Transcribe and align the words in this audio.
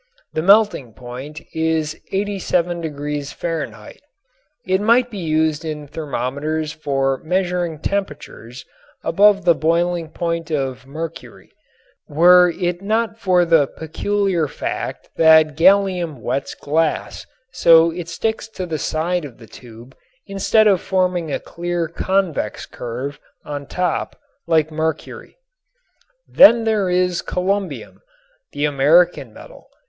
The 0.33 0.41
melting 0.41 0.93
point 0.93 1.41
is 1.53 1.95
87° 2.11 3.31
Fahr. 3.35 3.91
It 4.65 4.81
might 4.81 5.11
be 5.11 5.19
used 5.19 5.63
in 5.63 5.85
thermometers 5.85 6.73
for 6.73 7.19
measuring 7.23 7.77
temperatures 7.77 8.65
above 9.03 9.45
the 9.45 9.53
boiling 9.53 10.09
point 10.09 10.49
of 10.49 10.87
mercury 10.87 11.51
were 12.07 12.49
it 12.59 12.81
not 12.81 13.19
for 13.19 13.45
the 13.45 13.67
peculiar 13.67 14.47
fact 14.47 15.11
that 15.17 15.55
gallium 15.55 16.19
wets 16.19 16.55
glass 16.55 17.27
so 17.51 17.91
it 17.91 18.09
sticks 18.09 18.47
to 18.47 18.65
the 18.65 18.79
side 18.79 19.23
of 19.23 19.37
the 19.37 19.45
tube 19.45 19.95
instead 20.25 20.65
of 20.65 20.81
forming 20.81 21.31
a 21.31 21.39
clear 21.39 21.87
convex 21.87 22.65
curve 22.65 23.19
on 23.45 23.67
top 23.67 24.15
like 24.47 24.71
mercury. 24.71 25.37
Then 26.27 26.63
there 26.63 26.89
is 26.89 27.21
columbium, 27.21 28.01
the 28.53 28.65
American 28.65 29.31
metal. 29.31 29.69